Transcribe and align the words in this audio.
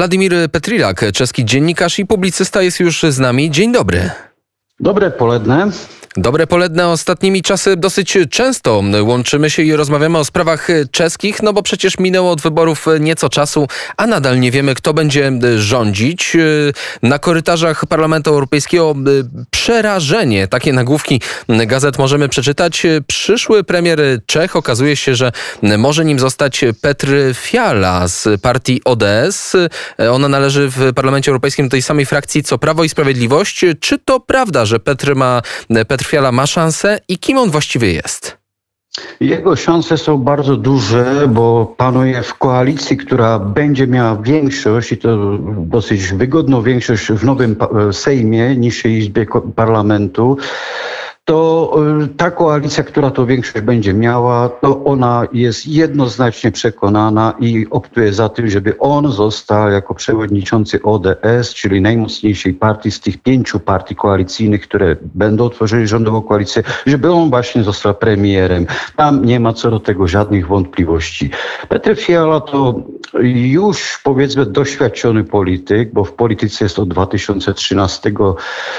Władimir 0.00 0.50
Petrilak, 0.50 1.04
czeski 1.14 1.44
dziennikarz 1.44 1.98
i 1.98 2.06
publicysta 2.06 2.62
jest 2.62 2.80
już 2.80 3.02
z 3.02 3.18
nami. 3.18 3.50
Dzień 3.50 3.72
dobry. 3.72 4.10
Dobre 4.80 5.10
poledne. 5.10 5.70
Dobre 6.16 6.46
poledne 6.46 6.88
ostatnimi 6.88 7.42
czasy 7.42 7.76
dosyć 7.76 8.18
często 8.30 8.82
łączymy 9.02 9.50
się 9.50 9.62
i 9.62 9.76
rozmawiamy 9.76 10.18
o 10.18 10.24
sprawach 10.24 10.68
czeskich, 10.90 11.42
no 11.42 11.52
bo 11.52 11.62
przecież 11.62 11.98
minęło 11.98 12.30
od 12.30 12.40
wyborów 12.40 12.86
nieco 13.00 13.28
czasu, 13.28 13.68
a 13.96 14.06
nadal 14.06 14.40
nie 14.40 14.50
wiemy, 14.50 14.74
kto 14.74 14.94
będzie 14.94 15.32
rządzić. 15.56 16.36
Na 17.02 17.18
korytarzach 17.18 17.86
Parlamentu 17.86 18.30
Europejskiego 18.30 18.94
przerażenie. 19.50 20.48
Takie 20.48 20.72
nagłówki 20.72 21.20
gazet 21.48 21.98
możemy 21.98 22.28
przeczytać. 22.28 22.86
Przyszły 23.06 23.64
premier 23.64 24.00
Czech 24.26 24.56
okazuje 24.56 24.96
się, 24.96 25.14
że 25.14 25.32
może 25.78 26.04
nim 26.04 26.18
zostać 26.18 26.64
Petr 26.80 27.08
Fiala 27.34 28.08
z 28.08 28.40
partii 28.42 28.80
ODS. 28.84 29.52
Ona 30.10 30.28
należy 30.28 30.68
w 30.68 30.92
Parlamencie 30.94 31.30
Europejskim 31.30 31.66
do 31.66 31.70
tej 31.70 31.82
samej 31.82 32.06
frakcji 32.06 32.42
co 32.42 32.58
Prawo 32.58 32.84
i 32.84 32.88
Sprawiedliwość. 32.88 33.64
Czy 33.80 33.98
to 33.98 34.20
prawda, 34.20 34.64
że 34.64 34.80
Petr 34.80 35.14
ma 35.14 35.42
Petr 35.88 35.99
Petr 36.00 36.10
Fiala 36.10 36.32
ma 36.32 36.46
szansę 36.46 36.98
i 37.08 37.18
kim 37.18 37.38
on 37.38 37.50
właściwie 37.50 37.92
jest? 37.92 38.36
Jego 39.20 39.56
szanse 39.56 39.98
są 39.98 40.18
bardzo 40.18 40.56
duże, 40.56 41.28
bo 41.28 41.74
panuje 41.76 42.22
w 42.22 42.34
koalicji, 42.34 42.96
która 42.96 43.38
będzie 43.38 43.86
miała 43.86 44.16
większość 44.16 44.92
i 44.92 44.98
to 44.98 45.38
dosyć 45.58 46.12
wygodną 46.12 46.62
większość 46.62 47.12
w 47.12 47.24
nowym 47.24 47.56
Sejmie, 47.92 48.56
niższej 48.56 48.92
izbie 48.92 49.26
parlamentu 49.56 50.36
to 51.30 51.72
y, 52.02 52.08
ta 52.08 52.30
koalicja, 52.30 52.84
która 52.84 53.10
to 53.10 53.26
większość 53.26 53.64
będzie 53.64 53.94
miała, 53.94 54.48
to 54.48 54.84
ona 54.84 55.26
jest 55.32 55.66
jednoznacznie 55.66 56.52
przekonana 56.52 57.34
i 57.40 57.66
optuje 57.70 58.12
za 58.12 58.28
tym, 58.28 58.50
żeby 58.50 58.78
on 58.78 59.12
został 59.12 59.70
jako 59.70 59.94
przewodniczący 59.94 60.82
ODS, 60.82 61.54
czyli 61.54 61.80
najmocniejszej 61.80 62.54
partii 62.54 62.90
z 62.90 63.00
tych 63.00 63.18
pięciu 63.18 63.60
partii 63.60 63.96
koalicyjnych, 63.96 64.62
które 64.62 64.96
będą 65.14 65.50
tworzyli 65.50 65.86
rządową 65.86 66.22
koalicję, 66.22 66.62
żeby 66.86 67.12
on 67.12 67.30
właśnie 67.30 67.62
został 67.62 67.94
premierem. 67.94 68.66
Tam 68.96 69.24
nie 69.24 69.40
ma 69.40 69.52
co 69.52 69.70
do 69.70 69.80
tego 69.80 70.08
żadnych 70.08 70.46
wątpliwości. 70.46 71.30
Petr 71.68 71.96
Fiala 71.96 72.40
to 72.40 72.82
już 73.22 74.00
powiedzmy 74.04 74.46
doświadczony 74.46 75.24
polityk, 75.24 75.92
bo 75.92 76.04
w 76.04 76.12
polityce 76.12 76.64
jest 76.64 76.78
od 76.78 76.88
2013, 76.88 78.12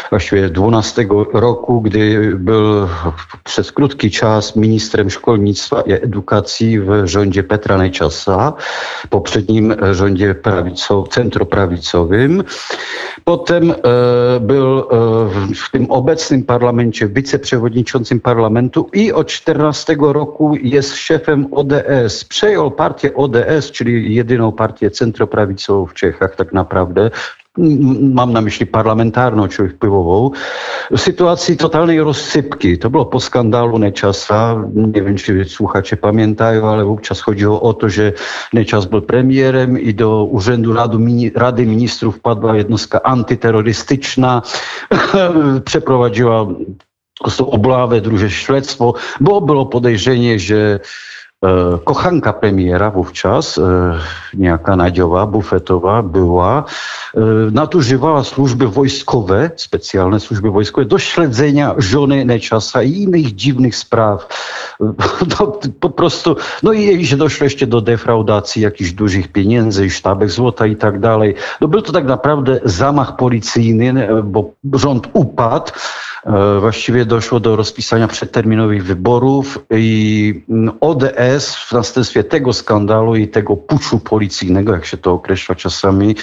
właściwie 0.10 0.50
12 0.50 1.08
roku, 1.34 1.82
gdy 1.82 2.38
był 2.42 2.88
przez 3.44 3.72
krótki 3.72 4.12
czas 4.12 4.56
ministrem 4.56 5.10
szkolnictwa 5.10 5.82
i 5.82 5.92
edukacji 5.92 6.80
w 6.80 7.02
rządzie 7.06 7.44
Petra 7.44 7.78
Najczasa, 7.78 8.54
poprzednim 9.10 9.76
rządzie 9.92 10.36
prawico, 10.36 11.04
centroprawicowym. 11.10 12.44
Potem 13.24 13.72
e, 13.72 13.76
był 14.40 14.80
e, 14.80 14.84
w 15.56 15.72
tym 15.72 15.92
obecnym 15.92 16.44
parlamencie 16.44 17.08
wiceprzewodniczącym 17.08 18.20
parlamentu 18.20 18.90
i 18.94 19.14
od 19.14 19.28
14 19.28 19.96
roku 20.00 20.56
jest 20.56 20.96
szefem 20.96 21.48
ODS. 21.52 22.24
Przejął 22.24 22.72
partię 22.72 23.14
ODS, 23.14 23.72
czyli 23.72 24.16
jedyną 24.16 24.52
partię 24.52 24.92
centroprawicową 24.92 25.86
w 25.86 25.94
Czechach 25.94 26.36
tak 26.36 26.54
naprawdę 26.54 27.12
mam 28.02 28.34
na 28.34 28.42
myśli 28.42 28.66
parlamentarną 28.66 29.48
czy 29.48 29.70
wpływową, 29.70 30.32
w 30.92 31.00
sytuacji 31.00 31.58
totalnej 31.58 32.00
rozsypki. 32.00 32.78
To 32.78 32.90
było 32.90 33.06
po 33.06 33.20
skandalu 33.20 33.80
Neczasa. 33.80 34.64
Nie 34.74 35.02
wiem, 35.02 35.18
czy 35.18 35.46
słuchacze 35.46 35.98
pamiętają, 35.98 36.70
ale 36.70 36.86
wówczas 36.86 37.22
chodziło 37.22 37.62
o 37.62 37.74
to, 37.74 37.90
że 37.90 38.14
Neczas 38.54 38.86
był 38.86 39.02
premierem 39.02 39.80
i 39.80 39.94
do 39.94 40.24
Urzędu 40.24 40.74
Rady 41.36 41.66
Ministrów 41.66 42.20
padła 42.20 42.58
jednostka 42.58 43.02
antyterrorystyczna. 43.04 44.42
Przeprowadziła 45.66 46.48
oblawę, 47.40 48.02
drugie 48.02 48.30
śledztwo, 48.30 48.94
bo 49.20 49.42
było 49.42 49.66
podejrzenie, 49.66 50.40
że 50.40 50.80
kochanka 51.84 52.34
premiera 52.34 52.92
wówczas, 52.92 53.58
e, 53.58 53.94
niejaka 54.34 54.76
Nadziowa 54.76 55.28
Bufetowa 55.28 56.04
była, 56.04 56.64
e, 57.16 57.20
nadużywała 57.52 58.24
służby 58.24 58.68
wojskowe, 58.68 59.52
specjalne 59.56 60.20
służby 60.20 60.52
wojskowe 60.52 60.86
do 60.88 61.00
śledzenia 61.00 61.76
żony 61.78 62.26
Neczasa 62.26 62.84
i 62.84 62.92
innych 62.92 63.36
dziwnych 63.36 63.76
spraw. 63.76 64.28
No, 65.40 65.60
po 65.80 65.90
prostu, 65.90 66.36
no 66.64 66.74
i 66.74 66.86
jej 66.86 67.06
się 67.06 67.18
doszło 67.18 67.44
jeszcze 67.44 67.68
do 67.68 67.82
defraudacji 67.82 68.62
jakichś 68.62 68.92
dużych 68.92 69.32
pieniędzy, 69.32 69.90
sztabek 69.90 70.30
złota 70.30 70.66
i 70.66 70.76
tak 70.76 71.00
dalej. 71.00 71.36
No 71.62 71.68
był 71.68 71.82
to 71.82 71.92
tak 71.92 72.06
naprawdę 72.06 72.60
zamach 72.64 73.16
policyjny, 73.16 74.08
bo 74.24 74.52
rząd 74.74 75.08
upadł. 75.14 75.72
E, 76.26 76.60
właściwie 76.60 77.06
doszło 77.06 77.40
do 77.40 77.56
rozpisania 77.56 78.08
przedterminowych 78.08 78.86
wyborów 78.86 79.60
i 79.70 80.44
mm, 80.50 80.78
ODS 80.80 81.56
w 81.56 81.72
następstwie 81.72 82.24
tego 82.24 82.54
skandalu 82.54 83.16
i 83.16 83.28
tego 83.28 83.58
puczu 83.58 84.00
policyjnego, 84.00 84.74
jak 84.74 84.86
się 84.86 84.98
to 84.98 85.12
określa 85.12 85.56
czasami, 85.56 86.16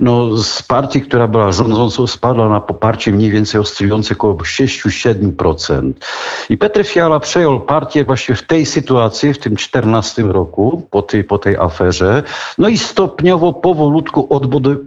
no 0.00 0.36
z 0.36 0.62
partii, 0.62 1.00
która 1.00 1.28
była 1.28 1.52
rządzącą, 1.52 2.06
spadła 2.06 2.48
na 2.48 2.60
poparcie 2.60 3.12
mniej 3.12 3.30
więcej 3.30 3.60
oscylujące 3.60 4.14
około 4.14 4.34
6-7%. 4.34 5.92
I 6.50 6.58
Petr 6.58 6.84
Fiala 6.84 7.20
przejął 7.20 7.60
partię 7.60 8.04
właśnie 8.04 8.34
w 8.34 8.42
tej 8.42 8.66
sytuacji, 8.66 9.34
w 9.34 9.38
tym 9.38 9.56
14 9.56 10.22
roku, 10.22 10.82
po 10.90 11.02
tej, 11.02 11.24
po 11.24 11.38
tej 11.38 11.56
aferze, 11.56 12.22
no 12.58 12.68
i 12.68 12.78
stopniowo, 12.78 13.52
powolutku 13.52 14.26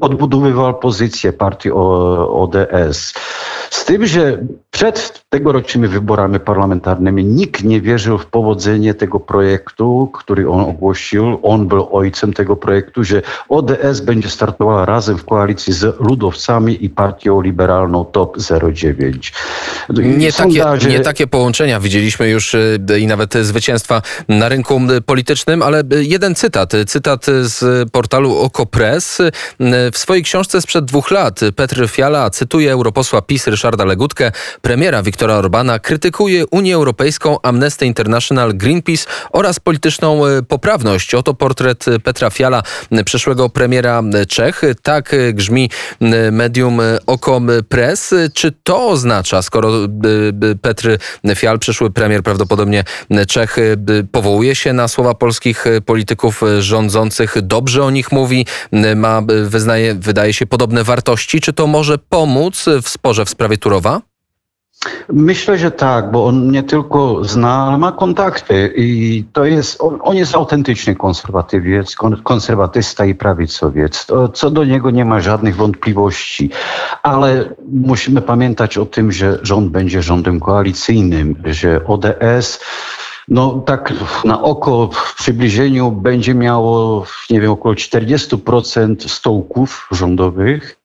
odbudowywał 0.01 0.79
pozycję 0.79 1.33
partii 1.33 1.71
ODS. 1.71 3.13
Z 3.69 3.85
tym, 3.85 4.05
że 4.05 4.37
przed 4.71 5.23
tegorocznymi 5.29 5.87
wyborami 5.87 6.39
parlamentarnymi 6.39 7.25
nikt 7.25 7.63
nie 7.63 7.81
wierzył 7.81 8.17
w 8.17 8.25
powodzenie 8.25 8.93
tego 8.93 9.19
projektu, 9.19 10.09
który 10.13 10.49
on 10.49 10.61
ogłosił. 10.61 11.39
On 11.43 11.67
był 11.67 11.97
ojcem 11.97 12.33
tego 12.33 12.55
projektu, 12.55 13.03
że 13.03 13.21
ODS 13.49 13.99
będzie 13.99 14.29
startowała 14.29 14.85
razem 14.85 15.17
w 15.17 15.25
koalicji 15.25 15.73
z 15.73 15.99
ludowcami 15.99 16.85
i 16.85 16.89
partią 16.89 17.41
liberalną 17.41 18.05
TOP 18.05 18.37
09. 18.73 19.33
Nie, 19.89 20.31
takie, 20.31 20.89
nie 20.89 20.99
takie 20.99 21.27
połączenia 21.27 21.79
widzieliśmy 21.79 22.29
już 22.29 22.53
y, 22.53 22.79
i 22.99 23.07
nawet 23.07 23.33
zwycięstwa 23.33 24.01
na 24.27 24.49
rynku 24.49 24.81
y, 24.97 25.01
politycznym, 25.01 25.61
ale 25.61 25.83
y, 25.93 26.03
jeden 26.03 26.35
cytat, 26.35 26.71
cytat 26.87 27.25
z 27.41 27.89
portalu 27.91 28.37
Okopres. 28.37 29.17
W 29.93 29.97
swojej 29.97 30.23
książce 30.23 30.61
sprzed 30.61 30.85
dwóch 30.85 31.11
lat 31.11 31.39
Petr 31.55 31.89
Fiala 31.89 32.29
cytuje 32.29 32.71
europosła 32.71 33.21
PiS 33.21 33.47
Ryszarda 33.59 33.85
Legutkę, 33.85 34.31
premiera 34.61 35.03
Viktora 35.03 35.35
Orbana, 35.35 35.79
krytykuje 35.79 36.45
Unię 36.51 36.75
Europejską, 36.75 37.37
Amnesty 37.43 37.85
International, 37.85 38.53
Greenpeace 38.53 39.05
oraz 39.31 39.59
polityczną 39.59 40.21
poprawność. 40.47 41.15
Oto 41.15 41.33
portret 41.33 41.85
Petra 42.03 42.29
Fiala, 42.29 42.63
przyszłego 43.05 43.49
premiera 43.49 44.03
Czech. 44.27 44.61
Tak 44.83 45.15
grzmi 45.33 45.69
medium 46.31 46.81
Okom 47.05 47.49
Press. 47.69 48.13
Czy 48.33 48.51
to 48.63 48.87
oznacza, 48.87 49.41
skoro 49.41 49.71
Petr 50.61 50.97
Fial, 51.35 51.59
przyszły 51.59 51.91
premier 51.91 52.23
prawdopodobnie 52.23 52.83
Czech, 53.27 53.55
powołuje 54.11 54.55
się 54.55 54.73
na 54.73 54.87
słowa 54.87 55.13
polskich 55.13 55.65
polityków 55.85 56.41
rządzących, 56.59 57.35
dobrze 57.41 57.83
o 57.83 57.89
nich 57.89 58.11
mówi, 58.11 58.45
ma, 58.95 59.21
wyznaje, 59.43 59.95
wydaje 59.95 60.33
się, 60.33 60.45
podobne 60.45 60.83
wartości. 60.83 61.41
Czy 61.41 61.53
to 61.53 61.67
może 61.67 61.97
pomóc 61.97 62.65
w 62.83 62.89
sporze 62.89 63.25
w 63.25 63.29
sprawie 63.29 63.48
Turowa? 63.57 64.01
Myślę, 65.09 65.57
że 65.57 65.71
tak, 65.71 66.11
bo 66.11 66.25
on 66.25 66.51
nie 66.51 66.63
tylko 66.63 67.23
zna, 67.23 67.63
ale 67.67 67.77
ma 67.77 67.91
kontakty 67.91 68.73
i 68.77 69.23
to 69.33 69.45
jest, 69.45 69.81
on, 69.81 69.99
on 70.01 70.17
jest 70.17 70.35
autentyczny 70.35 70.95
konserwatywiec, 70.95 71.95
konserwatysta 72.23 73.05
i 73.05 73.15
prawicowiec. 73.15 74.07
Co 74.33 74.51
do 74.51 74.65
niego 74.65 74.91
nie 74.91 75.05
ma 75.05 75.19
żadnych 75.19 75.55
wątpliwości, 75.55 76.49
ale 77.03 77.55
musimy 77.71 78.21
pamiętać 78.21 78.77
o 78.77 78.85
tym, 78.85 79.11
że 79.11 79.39
rząd 79.41 79.71
będzie 79.71 80.01
rządem 80.01 80.39
koalicyjnym, 80.39 81.35
że 81.45 81.85
ODS 81.85 82.59
no 83.27 83.63
tak 83.65 83.93
na 84.25 84.41
oko 84.41 84.89
w 84.93 85.15
przybliżeniu 85.15 85.91
będzie 85.91 86.33
miało, 86.33 87.05
nie 87.29 87.41
wiem, 87.41 87.51
około 87.51 87.75
40% 87.75 89.07
stołków 89.07 89.87
rządowych, 89.91 90.78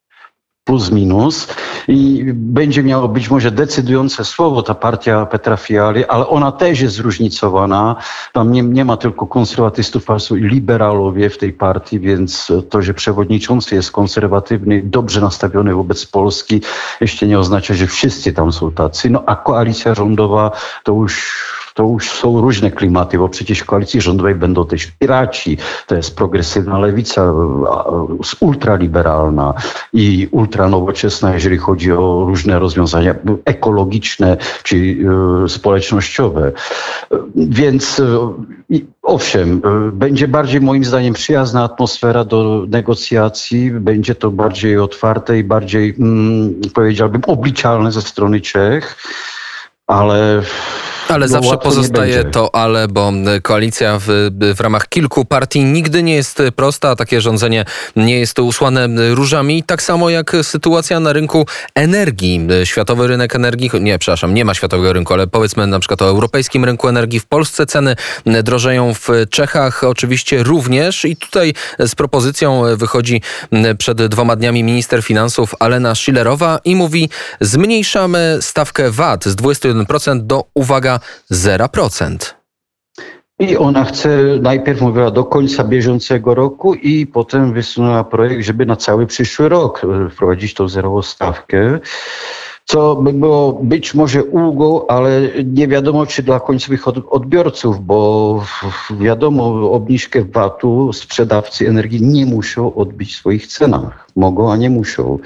plus 0.64 0.90
minus 0.90 1.49
i 1.88 2.25
będzie 2.32 2.82
miało 2.82 3.08
być 3.08 3.31
może 3.31 3.50
decydujące 3.50 4.25
słowo 4.25 4.62
ta 4.62 4.75
partia 4.75 5.26
Petra 5.26 5.56
Fiali, 5.56 6.05
ale 6.05 6.28
ona 6.28 6.52
też 6.52 6.81
jest 6.81 6.94
zróżnicowana. 6.94 7.96
Tam 8.32 8.52
nie, 8.52 8.62
nie 8.62 8.84
ma 8.84 8.96
tylko 8.96 9.26
konserwatystów, 9.26 10.11
ale 10.11 10.20
liberalowie 10.31 11.31
w 11.31 11.38
tej 11.38 11.52
partii, 11.52 12.00
więc 12.00 12.52
to, 12.70 12.82
że 12.82 12.94
przewodniczący 12.94 13.75
jest 13.75 13.90
konserwatywny, 13.90 14.82
dobrze 14.84 15.20
nastawiony 15.20 15.75
wobec 15.75 16.06
Polski, 16.06 16.61
jeszcze 17.00 17.26
nie 17.26 17.38
oznacza, 17.38 17.75
że 17.75 17.87
wszyscy 17.87 18.32
tam 18.32 18.52
są 18.52 18.72
tacy. 18.72 19.10
No 19.10 19.22
a 19.26 19.37
koalicja 19.37 19.94
rządowa 19.94 20.50
to 20.82 20.93
już 20.93 21.63
to 21.74 21.82
już 21.82 22.10
są 22.10 22.40
różne 22.40 22.70
klimaty, 22.70 23.18
bo 23.18 23.28
przecież 23.28 23.58
w 23.58 23.64
koalicji 23.64 24.00
rządowej 24.00 24.34
będą 24.34 24.66
też 24.66 24.86
piraci, 24.86 25.58
to 25.86 25.94
jest 25.94 26.16
progresywna 26.16 26.78
lewica, 26.78 27.32
ultraliberalna 28.40 29.54
i 29.92 30.28
ultranowoczesna, 30.30 31.34
jeżeli 31.34 31.58
chodzi 31.58 31.92
o 31.92 32.24
różne 32.26 32.58
rozwiązania 32.58 33.14
ekologiczne 33.44 34.36
czy 34.62 34.96
społecznościowe. 35.48 36.52
Więc 37.34 38.02
owszem, 39.02 39.62
będzie 39.92 40.28
bardziej 40.28 40.60
moim 40.60 40.84
zdaniem 40.84 41.14
przyjazna 41.14 41.64
atmosfera 41.64 42.24
do 42.24 42.64
negocjacji, 42.68 43.70
będzie 43.70 44.14
to 44.14 44.30
bardziej 44.30 44.78
otwarte 44.78 45.38
i 45.38 45.44
bardziej, 45.44 45.94
mm, 45.98 46.60
powiedziałbym, 46.74 47.22
obliczalne 47.26 47.92
ze 47.92 48.02
strony 48.02 48.40
Czech, 48.40 48.96
ale 49.86 50.42
ale 51.08 51.28
zawsze 51.28 51.58
pozostaje 51.58 52.24
to 52.24 52.54
ale, 52.54 52.88
bo 52.88 53.12
koalicja 53.42 53.98
w, 53.98 54.30
w 54.56 54.60
ramach 54.60 54.88
kilku 54.88 55.24
partii 55.24 55.64
nigdy 55.64 56.02
nie 56.02 56.14
jest 56.14 56.42
prosta, 56.56 56.90
a 56.90 56.96
takie 56.96 57.20
rządzenie 57.20 57.64
nie 57.96 58.18
jest 58.18 58.38
usłane 58.38 58.88
różami. 59.14 59.62
Tak 59.62 59.82
samo 59.82 60.10
jak 60.10 60.36
sytuacja 60.42 61.00
na 61.00 61.12
rynku 61.12 61.46
energii. 61.74 62.40
Światowy 62.64 63.06
rynek 63.06 63.36
energii, 63.36 63.70
nie, 63.80 63.98
przepraszam, 63.98 64.34
nie 64.34 64.44
ma 64.44 64.54
światowego 64.54 64.92
rynku, 64.92 65.12
ale 65.12 65.26
powiedzmy 65.26 65.66
na 65.66 65.78
przykład 65.78 66.02
o 66.02 66.08
europejskim 66.08 66.64
rynku 66.64 66.88
energii. 66.88 67.20
W 67.20 67.26
Polsce 67.26 67.66
ceny 67.66 67.96
drożeją, 68.26 68.94
w 68.94 69.08
Czechach 69.30 69.84
oczywiście 69.84 70.42
również 70.42 71.04
i 71.04 71.16
tutaj 71.16 71.54
z 71.78 71.94
propozycją 71.94 72.62
wychodzi 72.76 73.22
przed 73.78 74.06
dwoma 74.06 74.36
dniami 74.36 74.62
minister 74.62 75.02
finansów 75.02 75.54
Alena 75.58 75.94
Schillerowa 75.94 76.58
i 76.64 76.76
mówi 76.76 77.10
zmniejszamy 77.40 78.38
stawkę 78.40 78.90
VAT 78.90 79.24
z 79.24 79.36
21% 79.36 80.20
do, 80.20 80.44
uwaga, 80.54 80.94
0%. 81.32 82.35
I 83.38 83.56
ona 83.56 83.85
chce, 83.85 84.08
najpierw 84.41 84.81
mówiła 84.81 85.11
do 85.11 85.25
końca 85.25 85.64
bieżącego 85.64 86.35
roku 86.35 86.75
i 86.75 87.06
potem 87.06 87.52
wysunęła 87.52 88.05
projekt, 88.05 88.44
żeby 88.44 88.67
na 88.67 88.76
cały 88.76 89.06
przyszły 89.06 89.49
rok 89.49 89.82
wprowadzić 90.11 90.55
tą 90.55 90.69
zerową 90.69 91.02
stawkę 91.02 91.79
co 92.64 92.96
by 92.96 93.12
było 93.12 93.52
być 93.52 93.94
może 93.94 94.25
ulgą, 94.25 94.87
ale 94.87 95.20
nie 95.44 95.69
wiadomo, 95.69 96.06
czy 96.06 96.22
dla 96.22 96.40
końcowych 96.40 96.88
odbiorców, 97.12 97.87
bo 97.87 98.44
wiadomo, 99.00 99.70
obniżkę 99.72 100.25
VAT-u 100.25 100.93
sprzedawcy 100.93 101.69
energii 101.69 102.02
nie 102.02 102.26
muszą 102.26 102.75
odbić 102.75 103.14
w 103.14 103.16
swoich 103.16 103.46
cenach. 103.46 104.08
Mogą, 104.16 104.52
a 104.52 104.56
nie 104.56 104.70
muszą. 104.70 105.19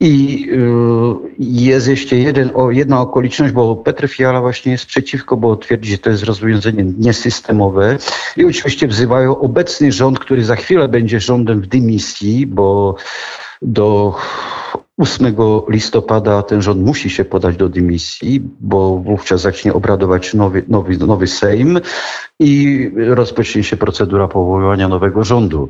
I 0.00 0.46
y, 0.52 1.36
jest 1.38 1.88
jeszcze 1.88 2.16
jeden, 2.16 2.50
jedna 2.70 3.00
okoliczność, 3.00 3.52
bo 3.52 3.76
Petr 3.76 4.08
Fiala 4.08 4.40
właśnie 4.40 4.72
jest 4.72 4.86
przeciwko, 4.86 5.36
bo 5.36 5.56
twierdzi, 5.56 5.90
że 5.90 5.98
to 5.98 6.10
jest 6.10 6.24
rozwiązanie 6.24 6.84
niesystemowe. 6.98 7.98
I 8.36 8.44
oczywiście 8.44 8.88
wzywają 8.88 9.38
obecny 9.38 9.92
rząd, 9.92 10.18
który 10.18 10.44
za 10.44 10.56
chwilę 10.56 10.88
będzie 10.88 11.20
rządem 11.20 11.60
w 11.60 11.66
dymisji, 11.66 12.46
bo 12.46 12.96
do 13.62 14.14
8 14.98 15.36
listopada 15.68 16.42
ten 16.42 16.62
rząd 16.62 16.86
musi 16.86 17.10
się 17.10 17.24
podać 17.24 17.56
do 17.56 17.68
dymisji, 17.68 18.42
bo 18.60 18.98
wówczas 18.98 19.40
zacznie 19.40 19.72
obradować 19.74 20.34
nowy, 20.34 20.64
nowy, 20.68 20.96
nowy 20.96 21.26
Sejm 21.26 21.80
i 22.38 22.90
rozpocznie 22.96 23.64
się 23.64 23.76
procedura 23.76 24.28
powoływania 24.28 24.88
nowego 24.88 25.24
rządu. 25.24 25.68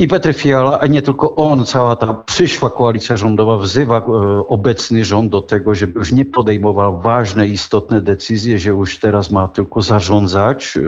I 0.00 0.08
Petr 0.08 0.34
Fiala, 0.34 0.80
a 0.80 0.86
nie 0.86 1.02
tylko 1.02 1.34
on, 1.34 1.64
cała 1.64 1.96
ta 1.96 2.14
przyszła 2.14 2.70
koalicja 2.70 3.16
rządowa 3.16 3.56
wzywa 3.56 3.98
e, 3.98 4.02
obecny 4.48 5.04
rząd 5.04 5.30
do 5.30 5.42
tego, 5.42 5.74
żeby 5.74 5.98
już 5.98 6.12
nie 6.12 6.24
podejmował 6.24 7.00
ważne, 7.00 7.48
istotne 7.48 8.00
decyzje, 8.00 8.58
że 8.58 8.70
już 8.70 8.98
teraz 8.98 9.30
ma 9.30 9.48
tylko 9.48 9.82
zarządzać 9.82 10.76
e, 10.76 10.80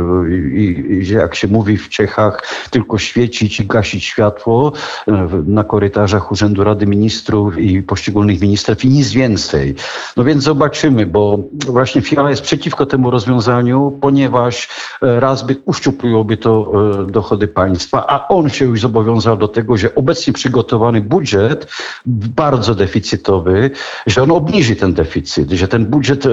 i, 0.57 1.05
że 1.05 1.15
jak 1.15 1.35
się 1.35 1.49
mówi 1.49 1.77
w 1.77 1.89
Czechach, 1.89 2.47
tylko 2.71 2.99
świecić 2.99 3.61
i 3.61 3.67
gasić 3.67 4.05
światło 4.05 4.73
e, 5.09 5.29
na 5.47 5.65
korytarzach 5.65 6.33
Urzędu 6.33 6.65
Rady 6.65 6.87
Ministrów 6.87 7.59
i 7.59 7.83
poszczególnych 7.83 8.41
ministerstw 8.41 8.85
i 8.85 8.89
nic 8.89 9.11
więcej. 9.11 9.75
No 10.17 10.25
więc 10.25 10.45
zobaczymy, 10.45 11.07
bo 11.07 11.39
właśnie 11.67 12.03
Fiala 12.03 12.31
jest 12.31 12.43
przeciwko 12.43 12.87
temu 12.87 13.11
rozwiązaniu, 13.11 13.99
ponieważ 14.01 14.69
raz 15.01 15.43
by 15.43 15.57
uszczupliłoby 15.65 16.37
to 16.37 16.73
dochody 17.07 17.49
państwa, 17.49 18.05
a 18.09 18.29
on 18.29 18.51
się 18.51 18.65
już 18.65 18.81
zobowiązał 18.81 19.02
zobowiązał 19.03 19.37
do 19.37 19.49
tego, 19.49 19.77
że 19.77 19.95
obecnie 19.95 20.33
przygotowany 20.33 21.01
budżet, 21.01 21.67
bardzo 22.07 22.75
deficytowy, 22.75 23.71
że 24.07 24.23
on 24.23 24.31
obniży 24.31 24.77
ten 24.77 24.95
deficyt, 24.95 25.51
że 25.51 25.69
ten 25.69 25.87
budżet, 25.87 26.27
e, 26.27 26.31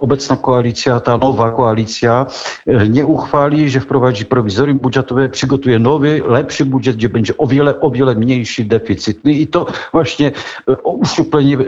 obecna 0.00 0.36
koalicja, 0.36 1.00
ta 1.00 1.18
nowa 1.18 1.50
koalicja 1.50 2.26
e, 2.66 2.88
nie 2.88 3.06
uchwali, 3.06 3.70
że 3.70 3.80
wprowadzi 3.80 4.24
prowizorium 4.24 4.78
budżetowe, 4.78 5.28
przygotuje 5.28 5.78
nowy, 5.78 6.22
lepszy 6.28 6.64
budżet, 6.64 6.96
gdzie 6.96 7.08
będzie 7.08 7.36
o 7.38 7.46
wiele, 7.46 7.80
o 7.80 7.90
wiele 7.90 8.14
mniejszy 8.14 8.64
deficyt. 8.64 9.24
I 9.24 9.46
to 9.46 9.66
właśnie 9.92 10.32
e, 10.68 10.76
uszczuplenie 10.82 11.58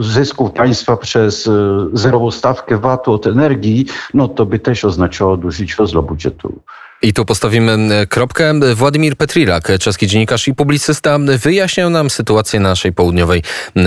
zysków 0.00 0.52
państwa 0.52 0.96
przez 0.96 1.50
zerową 1.92 2.30
stawkę 2.30 2.78
VAT-u 2.78 3.12
od 3.12 3.26
energii, 3.26 3.86
no 4.14 4.28
to 4.28 4.46
by 4.46 4.58
też 4.58 4.84
oznaczało 4.84 5.36
duży 5.36 5.64
rozlot 5.78 6.06
budżetu. 6.06 6.60
I 7.04 7.12
tu 7.12 7.24
postawimy 7.24 8.06
kropkę. 8.08 8.54
Władimir 8.74 9.16
Petrilak, 9.16 9.68
czeski 9.80 10.06
dziennikarz 10.06 10.48
i 10.48 10.54
publicysta, 10.54 11.18
wyjaśniał 11.38 11.90
nam 11.90 12.10
sytuację 12.10 12.60
na 12.60 12.68
naszej 12.68 12.92
południowej 12.92 13.42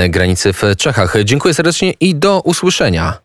granicy 0.10 0.54
w 0.54 0.62
Czechach. 0.78 1.16
Dziękuję 1.24 1.54
serdecznie 1.54 1.94
i 2.00 2.16
do 2.16 2.42
usłyszenia. 2.42 3.18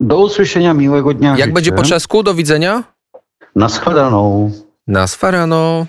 Do 0.00 0.18
usłyszenia, 0.18 0.74
miłego 0.74 1.14
dnia. 1.14 1.34
Jak 1.38 1.52
będzie 1.52 1.72
po 1.72 1.82
czesku? 1.82 2.22
Do 2.22 2.34
widzenia? 2.34 2.82
Na 3.56 3.68
schledaną. 3.68 4.50
Na 4.86 5.06
sfarano. 5.06 5.80